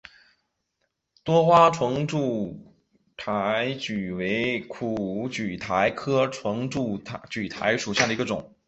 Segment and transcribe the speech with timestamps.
[1.23, 2.57] 多花唇柱
[3.15, 8.55] 苣苔为苦苣苔科唇柱苣苔属下的一个种。